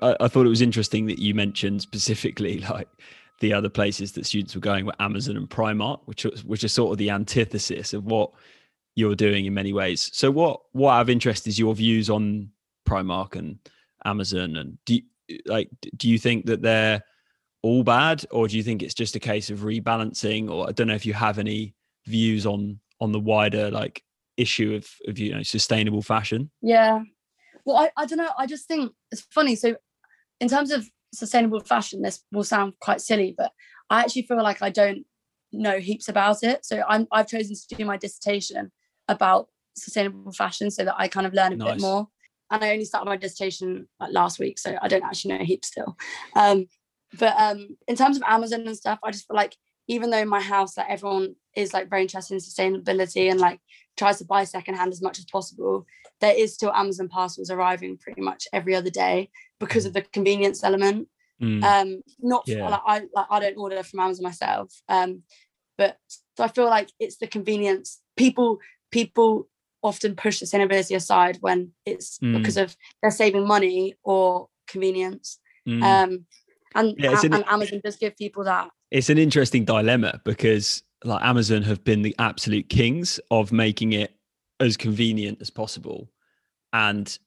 [0.02, 2.88] I, I, thought it was interesting that you mentioned specifically like
[3.40, 6.92] the other places that students were going were Amazon and Primark, which which are sort
[6.92, 8.30] of the antithesis of what
[8.94, 10.10] you're doing in many ways.
[10.12, 12.50] So what what I have interest is your views on
[12.88, 13.58] Primark and
[14.04, 14.94] Amazon, and do
[15.28, 17.02] you, like do you think that they're
[17.62, 20.50] all bad, or do you think it's just a case of rebalancing?
[20.50, 21.74] Or I don't know if you have any
[22.06, 24.02] views on on the wider like
[24.36, 26.50] issue of of you know sustainable fashion.
[26.62, 27.02] Yeah,
[27.66, 28.30] well, I I don't know.
[28.38, 29.56] I just think it's funny.
[29.56, 29.76] So
[30.40, 33.52] in terms of sustainable fashion, this will sound quite silly, but
[33.90, 35.04] I actually feel like I don't
[35.52, 36.64] know heaps about it.
[36.64, 38.70] So I'm I've chosen to do my dissertation
[39.08, 41.72] about sustainable fashion so that I kind of learn a nice.
[41.74, 42.08] bit more.
[42.50, 45.68] And I only started my dissertation like last week, so I don't actually know heaps
[45.68, 45.96] still.
[46.36, 46.66] Um,
[47.18, 49.56] but um, in terms of Amazon and stuff, I just feel like
[49.88, 53.60] even though in my house, like everyone is like very interested in sustainability and like
[53.96, 55.86] tries to buy secondhand as much as possible,
[56.20, 60.64] there is still Amazon parcels arriving pretty much every other day because of the convenience
[60.64, 61.08] element.
[61.40, 61.62] Mm.
[61.62, 62.68] Um, not yeah.
[62.68, 64.72] like I like I don't order from Amazon myself.
[64.88, 65.22] Um,
[65.76, 65.98] but
[66.36, 68.00] so I feel like it's the convenience.
[68.16, 68.58] People
[68.90, 69.48] people
[69.82, 72.36] often push sustainability aside when it's mm.
[72.36, 75.38] because of they're saving money or convenience.
[75.68, 75.82] Mm.
[75.82, 76.26] Um,
[76.74, 78.68] and, yeah, an, and Amazon does give people that.
[78.90, 84.14] It's an interesting dilemma because like Amazon have been the absolute kings of making it
[84.60, 86.10] as convenient as possible
[86.72, 87.18] and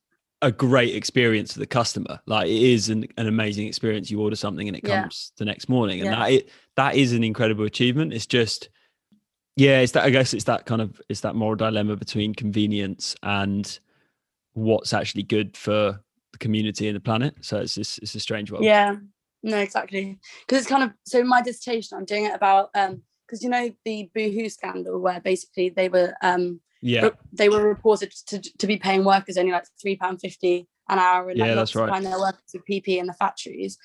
[0.41, 2.19] a great experience for the customer.
[2.26, 4.10] Like it is an, an amazing experience.
[4.10, 5.36] You order something and it comes yeah.
[5.38, 6.15] the next morning, and yeah.
[6.15, 8.13] that it, that is an incredible achievement.
[8.13, 8.69] It's just,
[9.58, 10.06] yeah, it's that.
[10.06, 13.80] I guess it's that kind of it's that moral dilemma between convenience and
[14.54, 16.00] what's actually good for
[16.32, 17.36] the community and the planet.
[17.41, 18.63] So it's just, it's a strange one.
[18.63, 18.95] Yeah,
[19.43, 20.19] no, exactly.
[20.41, 21.97] Because it's kind of so my dissertation.
[21.97, 26.13] I'm doing it about um because you know the Boohoo scandal where basically they were
[26.21, 30.67] um yeah they were reported to, to be paying workers only like three pound fifty
[30.89, 32.04] an hour and yeah, like, that's right.
[32.04, 33.78] their workers with PP in the factories.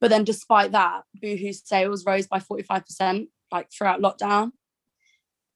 [0.00, 4.52] But then despite that, Boohoo's sales rose by 45% like throughout lockdown.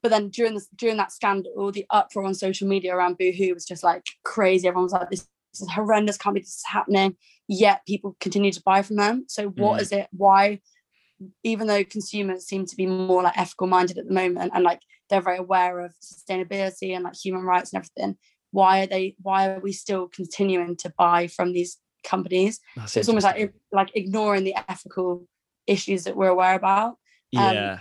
[0.02, 3.64] But then during this during that scandal, the uproar on social media around Boohoo was
[3.64, 4.68] just like crazy.
[4.68, 7.16] Everyone was like, this is horrendous, can't be this is happening.
[7.48, 9.24] Yet people continue to buy from them.
[9.28, 9.82] So what mm.
[9.82, 10.08] is it?
[10.12, 10.60] Why
[11.42, 14.80] even though consumers seem to be more like ethical minded at the moment and like
[15.10, 18.16] they're very aware of sustainability and like human rights and everything
[18.50, 23.08] why are they why are we still continuing to buy from these companies so it's
[23.08, 25.26] almost like like ignoring the ethical
[25.66, 26.90] issues that we're aware about
[27.36, 27.80] um, yeah um,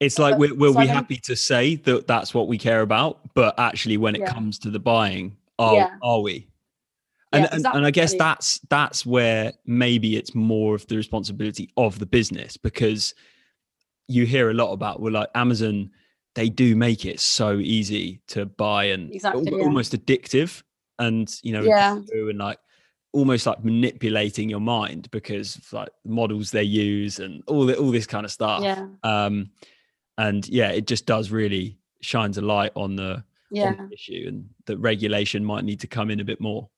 [0.00, 3.20] it's like we're, we're so we happy to say that that's what we care about
[3.34, 4.32] but actually when it yeah.
[4.32, 5.90] comes to the buying are, yeah.
[6.02, 6.48] are we
[7.32, 7.68] and, yeah, exactly.
[7.68, 12.06] and, and I guess that's that's where maybe it's more of the responsibility of the
[12.06, 13.14] business because
[14.06, 15.90] you hear a lot about well like Amazon
[16.34, 19.98] they do make it so easy to buy and exactly, almost yeah.
[19.98, 20.62] addictive
[20.98, 21.96] and you know yeah.
[22.12, 22.58] and like
[23.12, 28.06] almost like manipulating your mind because like models they use and all the, all this
[28.06, 29.50] kind of stuff yeah um
[30.18, 33.74] and yeah it just does really shines a light on the, yeah.
[33.76, 36.68] on the issue and that regulation might need to come in a bit more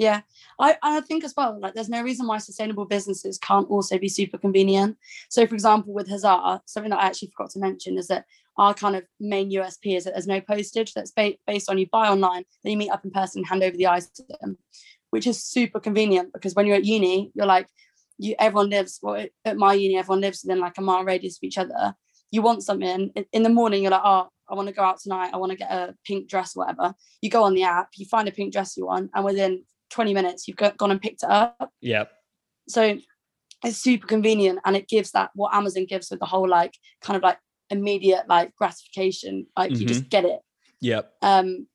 [0.00, 0.22] yeah,
[0.58, 4.08] I, I think as well, like there's no reason why sustainable businesses can't also be
[4.08, 4.96] super convenient.
[5.28, 8.24] So, for example, with Huzzah, something that I actually forgot to mention is that
[8.56, 11.86] our kind of main USP is that there's no postage that's ba- based on you
[11.92, 14.56] buy online, then you meet up in person, hand over the item,
[15.10, 17.68] which is super convenient because when you're at uni, you're like,
[18.16, 21.42] you everyone lives, well, at my uni, everyone lives within like a mile radius of
[21.42, 21.94] each other.
[22.30, 25.30] You want something in the morning, you're like, oh, I want to go out tonight.
[25.32, 26.94] I want to get a pink dress, whatever.
[27.20, 30.14] You go on the app, you find a pink dress you want, and within 20
[30.14, 31.70] minutes you've got, gone and picked it up.
[31.80, 32.04] Yeah
[32.70, 32.96] so
[33.64, 37.16] it's super convenient and it gives that what amazon gives with the whole like kind
[37.16, 39.82] of like immediate like gratification like mm-hmm.
[39.82, 40.08] you just mm-hmm.
[40.08, 40.40] get it.
[40.80, 41.66] Yeah um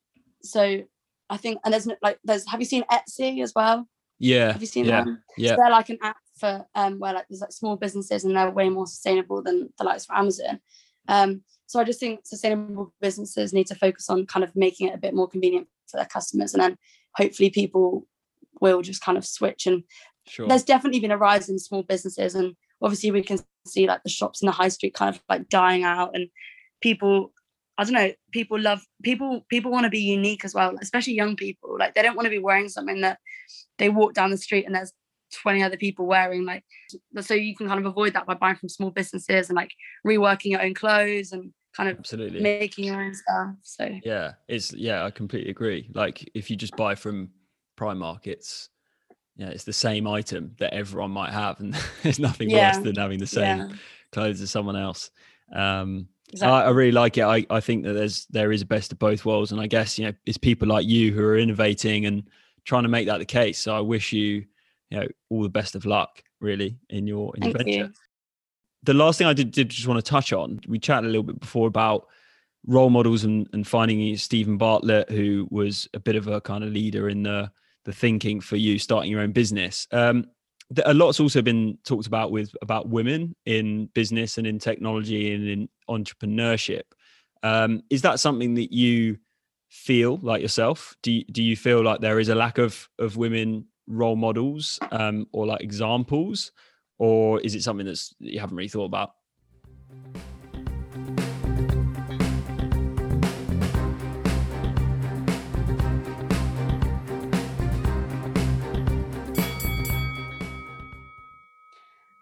[0.42, 0.82] so
[1.30, 3.88] i think and there's like there's have you seen etsy as well?
[4.18, 4.52] Yeah.
[4.52, 5.04] Have you seen yeah.
[5.04, 8.24] them yeah so they're like an app for um where like there's like small businesses
[8.24, 10.60] and they're way more sustainable than the likes of amazon.
[11.08, 14.94] Um so I just think sustainable businesses need to focus on kind of making it
[14.94, 16.78] a bit more convenient for their customers, and then
[17.16, 18.06] hopefully people
[18.60, 19.66] will just kind of switch.
[19.66, 19.82] And
[20.28, 20.48] Sure.
[20.48, 24.08] there's definitely been a rise in small businesses, and obviously we can see like the
[24.10, 26.28] shops in the high street kind of like dying out, and
[26.80, 27.32] people.
[27.78, 28.10] I don't know.
[28.32, 29.44] People love people.
[29.50, 31.76] People want to be unique as well, especially young people.
[31.78, 33.18] Like they don't want to be wearing something that
[33.76, 34.94] they walk down the street and there's
[35.42, 36.64] 20 other people wearing like
[37.20, 39.72] so you can kind of avoid that by buying from small businesses and like
[40.06, 42.40] reworking your own clothes and kind of Absolutely.
[42.40, 45.88] making your own stuff so Yeah, it's yeah, I completely agree.
[45.94, 47.30] Like if you just buy from
[47.78, 48.68] Primark, it's
[49.36, 52.96] yeah, it's the same item that everyone might have, and there's nothing Yeah, worse than
[52.96, 53.72] having the same yeah
[54.12, 55.10] clothes as someone else.
[55.52, 56.62] Um, exactly.
[56.62, 57.24] I, I really like it.
[57.24, 59.98] I, I think that there's there is a best of both worlds, and I guess
[59.98, 62.24] you know it's people like you who are innovating and
[62.64, 63.58] trying to make that the case.
[63.58, 64.44] So I wish you
[64.90, 67.92] you know all the best of luck, really, in your in your Thank venture you.
[68.86, 71.24] The last thing I did, did just want to touch on, we chatted a little
[71.24, 72.06] bit before about
[72.66, 76.70] role models and, and finding Steven Bartlett, who was a bit of a kind of
[76.70, 77.50] leader in the
[77.84, 79.86] the thinking for you starting your own business.
[79.92, 80.26] Um,
[80.84, 85.48] a lot's also been talked about with about women in business and in technology and
[85.48, 86.82] in entrepreneurship.
[87.42, 89.18] Um, is that something that you
[89.68, 90.96] feel like yourself?
[91.02, 94.78] Do you, do you feel like there is a lack of of women role models
[94.90, 96.52] um, or like examples?
[96.98, 99.12] Or is it something that's that you haven't really thought about?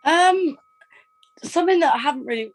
[0.05, 0.57] um
[1.43, 2.53] something that i haven't really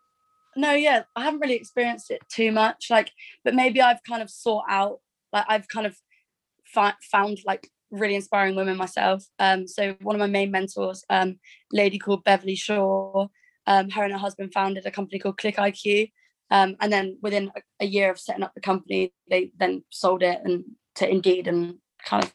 [0.56, 3.12] no yeah i haven't really experienced it too much like
[3.44, 5.00] but maybe i've kind of sought out
[5.34, 5.96] like i've kind of
[6.66, 9.24] fi- found like really inspiring women myself.
[9.40, 11.40] Um so one of my main mentors um
[11.72, 13.28] lady called beverly shaw
[13.68, 16.12] um her and her husband founded a company called click iq
[16.52, 20.40] um and then within a, year of setting up the company they then sold it
[20.44, 20.64] and
[20.96, 21.76] to indeed and
[22.06, 22.34] kind of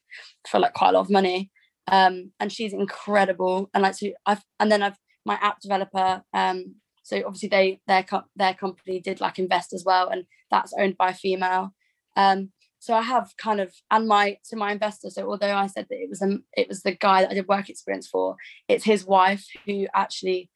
[0.48, 1.50] for like quite a lot of money.
[1.88, 3.70] Um and she's incredible.
[3.74, 8.04] And like so i've and then i've my app developer um so obviously they their
[8.36, 10.08] their company did like invest as well.
[10.08, 11.74] And that's owned by a female.
[12.16, 12.50] Um
[12.84, 15.96] so i have kind of and my to my investor so although i said that
[15.96, 18.36] it was um it was the guy that i did work experience for
[18.68, 20.50] it's his wife who actually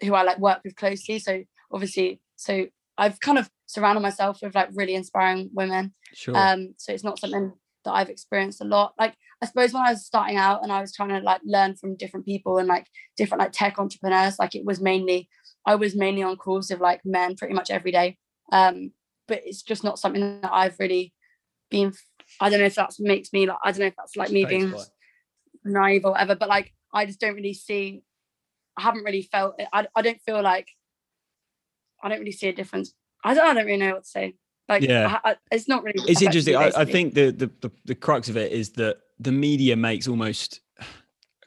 [0.00, 1.18] who i like work with closely.
[1.18, 5.92] So obviously so i've kind of surrounded myself with like really inspiring women.
[6.14, 6.36] Sure.
[6.36, 7.52] um so it's not something
[7.84, 8.94] that i've experienced a lot.
[8.98, 11.76] Like i suppose when i was starting out and i was trying to like learn
[11.76, 12.86] from different people and like
[13.18, 15.28] different like tech entrepreneurs like it was mainly
[15.66, 18.16] i was mainly on calls with like men pretty much every day.
[18.50, 18.92] Um
[19.28, 21.12] but it's just not something that i've really
[21.72, 21.92] been
[22.40, 24.44] i don't know if that makes me like i don't know if that's like me
[24.44, 24.72] being
[25.64, 28.02] naive or whatever but like i just don't really see
[28.76, 30.68] i haven't really felt it i, I don't feel like
[32.02, 34.34] i don't really see a difference i don't, I don't really know what to say
[34.68, 35.18] like Yeah.
[35.24, 36.54] I, I, it's not really it's interesting.
[36.54, 39.76] me, I, I think the, the the the crux of it is that the media
[39.76, 40.60] makes almost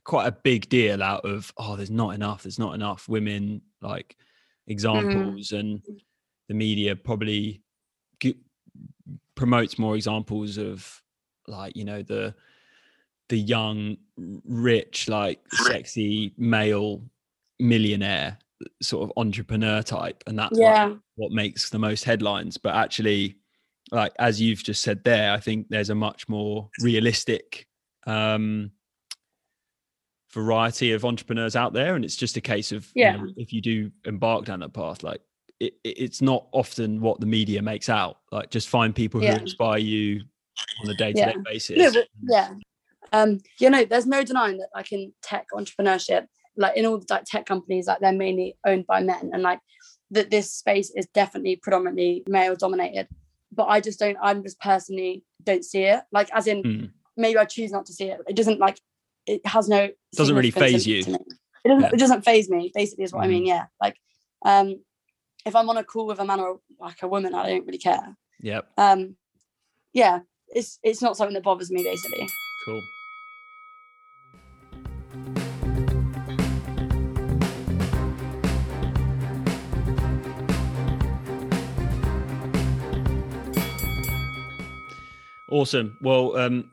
[0.03, 4.15] quite a big deal out of oh, there's not enough, there's not enough women like
[4.15, 4.71] mm-hmm.
[4.71, 5.81] examples, and
[6.47, 7.63] the media probably
[9.35, 11.01] promotes more examples of
[11.47, 12.33] like you know the
[13.29, 13.97] the young
[14.45, 17.01] rich like sexy male
[17.59, 18.37] millionaire
[18.81, 20.93] sort of entrepreneur type and that's like yeah.
[21.15, 22.57] what makes the most headlines.
[22.57, 23.35] But actually
[23.91, 27.67] like as you've just said there i think there's a much more realistic
[28.07, 28.71] um
[30.33, 33.17] variety of entrepreneurs out there and it's just a case of you Yeah.
[33.17, 35.21] know, if you do embark down that path like
[35.59, 39.25] it, it- it's not often what the media makes out like just find people who
[39.27, 39.39] Yeah.
[39.39, 40.21] inspire you
[40.83, 42.53] on a day-to-day basis No, but yeah.
[43.13, 46.25] Um, you know, there's no denying that like in tech entrepreneurship,
[46.57, 49.59] like in all the like tech companies, like they're mainly owned by men and like
[50.11, 53.07] that this space is definitely predominantly male dominated.
[53.51, 56.01] But I just don't, I'm just personally don't see it.
[56.11, 56.91] Like as in Mm.
[57.15, 58.19] maybe I choose not to see it.
[58.27, 58.79] It doesn't like
[59.27, 60.99] it has no Doesn't really phase you.
[60.99, 61.89] It doesn't Yeah.
[61.93, 63.29] it doesn't phase me, basically is what I Mhm.
[63.29, 63.45] mean.
[63.45, 63.65] Yeah.
[63.81, 63.95] Like
[64.45, 64.81] um
[65.45, 67.77] if I'm on a call with a man or like a woman, I don't really
[67.77, 68.17] care.
[68.41, 69.15] yep Um
[69.93, 72.27] yeah, it's it's not something that bothers me basically.
[72.65, 72.81] cool
[85.47, 85.97] Awesome.
[86.01, 86.69] Well, um,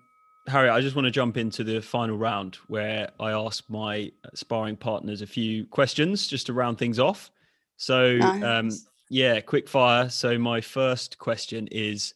[0.49, 4.76] Harry, I just want to jump into the final round where I ask my sparring
[4.76, 7.30] partners a few questions just to round things off.
[7.77, 8.70] So, um,
[9.11, 10.09] yeah, quick fire.
[10.09, 12.14] So, my first question is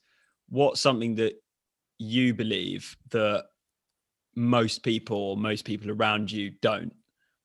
[0.49, 1.35] what's something that
[1.99, 3.47] you believe that
[4.35, 6.95] most people or most people around you don't,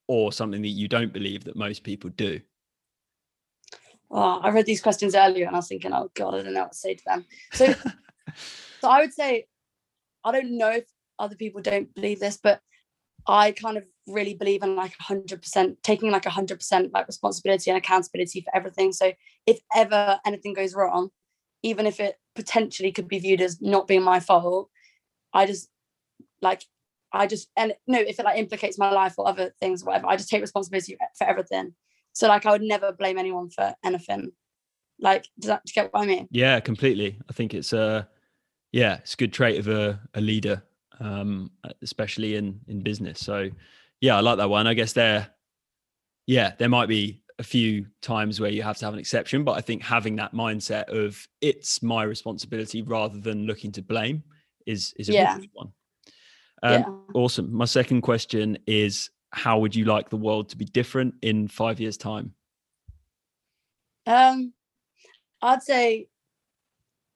[0.08, 2.40] or something that you don't believe that most people do?
[4.12, 6.64] oh, I read these questions earlier and I was thinking, oh God, I don't know
[6.64, 7.26] what to say to them.
[7.54, 7.74] So,
[8.82, 9.46] so I would say,
[10.24, 10.86] I don't know if
[11.18, 12.62] other people don't believe this, but
[13.28, 18.42] I kind of really believe in like 100% taking like 100% like responsibility and accountability
[18.42, 18.92] for everything.
[18.92, 19.14] So
[19.46, 21.10] if ever anything goes wrong,
[21.64, 24.70] even if it potentially could be viewed as not being my fault,
[25.34, 25.70] I just
[26.42, 26.64] like
[27.14, 30.16] I just and no, if it like implicates my life or other things, whatever, I
[30.16, 31.76] just take responsibility for everything.
[32.14, 34.32] So like I would never blame anyone for anything.
[35.00, 36.28] Like, does that do you get what I mean?
[36.32, 37.20] Yeah, completely.
[37.30, 38.08] I think it's a
[38.72, 40.64] yeah, it's a good trait of a, a leader,
[41.00, 43.20] um, especially in in business.
[43.20, 43.50] So
[44.00, 44.68] yeah, I like that one.
[44.68, 45.28] I guess there,
[46.26, 49.54] yeah, there might be a few times where you have to have an exception, but
[49.54, 54.24] I think having that mindset of it's my responsibility rather than looking to blame
[54.66, 55.38] is is a yeah.
[55.38, 55.72] good one.
[56.64, 56.86] Um, yeah.
[57.14, 57.52] Awesome.
[57.54, 61.80] My second question is how would you like the world to be different in five
[61.80, 62.34] years' time?
[64.06, 64.54] Um,
[65.42, 66.08] I'd say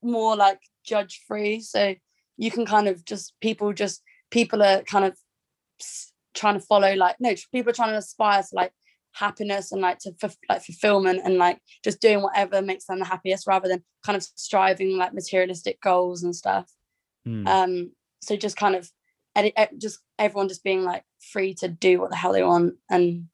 [0.01, 1.61] more like judge free.
[1.61, 1.95] So
[2.38, 5.17] you can kind of just people just people are kind of
[6.33, 8.71] trying to follow like no people are trying to aspire to like
[9.13, 10.11] happiness and like to
[10.49, 14.23] like fulfillment and like just doing whatever makes them the happiest rather than kind of
[14.36, 16.69] striving like materialistic goals and stuff.
[17.25, 17.47] Mm.
[17.47, 18.89] Um, so just kind of
[19.77, 23.27] just everyone just being like free to do what the hell they want and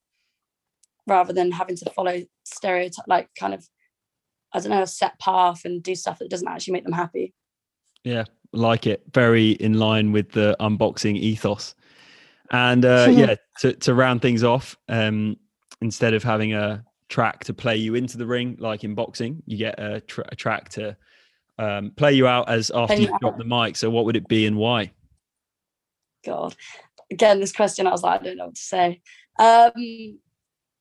[1.08, 3.68] rather than having to follow stereotype like kind of
[4.54, 7.34] I don't know a set path and do stuff that doesn't actually make them happy.
[8.04, 9.04] Yeah, like it.
[9.14, 11.76] Very in line with the unboxing ethos.
[12.52, 15.38] And uh, yeah, to, to round things off, um,
[15.82, 19.58] instead of having a track to play you into the ring, like in boxing, you
[19.58, 20.98] get a, tra- a track to
[21.58, 23.78] um, play you out as after you drop the mic.
[23.78, 24.92] So, what would it be and why?
[26.26, 26.56] God,
[27.10, 29.02] again, this question, I was like, I don't know what to say.
[29.40, 30.20] Um,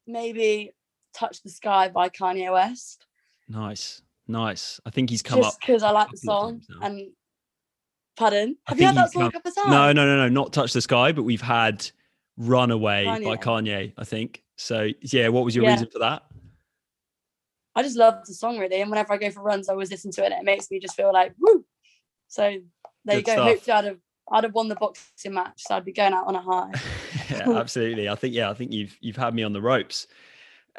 [0.06, 0.72] maybe
[1.14, 3.06] "Touch the Sky" by Kanye West.
[3.48, 4.80] Nice, nice.
[4.84, 7.12] I think he's come Just up because I like the song and.
[8.20, 8.54] Pardon?
[8.66, 9.70] Have you had that song a couple times?
[9.70, 10.28] No, no, no, no.
[10.28, 11.90] Not "Touch the Sky," but we've had
[12.36, 13.24] "Runaway" Kanye.
[13.24, 13.94] by Kanye.
[13.96, 14.90] I think so.
[15.00, 15.28] Yeah.
[15.28, 15.72] What was your yeah.
[15.72, 16.24] reason for that?
[17.74, 20.10] I just love the song really, and whenever I go for runs, I always listen
[20.12, 21.64] to it, and it makes me just feel like woo.
[22.28, 22.42] So
[23.06, 23.32] there Good you go.
[23.32, 23.48] Stuff.
[23.48, 23.98] Hopefully, I'd have
[24.30, 26.72] I'd have won the boxing match, so I'd be going out on a high.
[27.30, 28.10] yeah, absolutely.
[28.10, 30.06] I think yeah, I think you've you've had me on the ropes.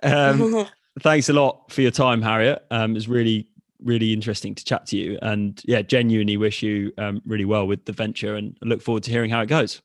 [0.03, 0.67] Um,
[0.99, 2.63] thanks a lot for your time, Harriet.
[2.69, 3.47] Um, it's really
[3.83, 7.85] really interesting to chat to you, and yeah, genuinely wish you um, really well with
[7.85, 9.81] the venture, and look forward to hearing how it goes.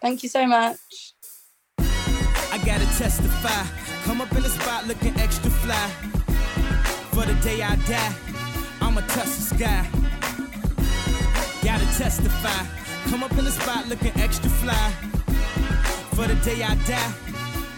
[0.00, 0.78] Thank you so much.
[1.78, 3.66] I gotta testify.
[4.04, 5.88] Come up in the spot looking extra fly.
[7.10, 8.14] For the day I die,
[8.80, 9.88] I'ma touch the sky.
[11.62, 12.66] Gotta testify.
[13.10, 14.90] Come up in the spot looking extra fly.
[16.14, 17.12] For the day I die,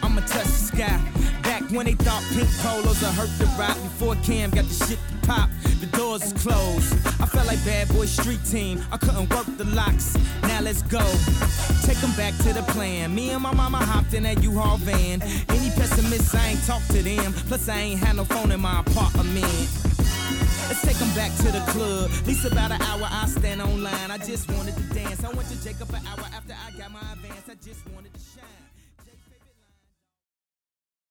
[0.02, 1.29] I'ma touch the sky.
[1.60, 4.98] Back when they thought pink polos would hurt the rock before Cam got the shit
[5.10, 5.50] to pop.
[5.80, 6.92] The doors closed.
[7.20, 8.82] I felt like bad boy street team.
[8.90, 10.16] I couldn't work the locks.
[10.42, 11.00] Now let's go.
[11.84, 13.14] Take them back to the plan.
[13.14, 15.22] Me and my mama hopped in that U-Haul van.
[15.48, 17.32] Any pessimists, I ain't talk to them.
[17.48, 19.44] Plus, I ain't had no phone in my apartment.
[20.68, 22.10] Let's take them back to the club.
[22.10, 24.10] At least about an hour I stand online.
[24.10, 25.22] I just wanted to dance.
[25.24, 27.48] I went to Jacob an hour after I got my advance.
[27.50, 28.09] I just wanted.